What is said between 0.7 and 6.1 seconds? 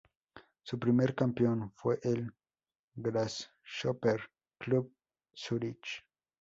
primer campeón fue el Grasshopper Club Zürich.